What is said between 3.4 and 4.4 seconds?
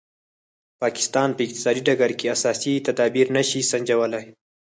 شي سنجولای.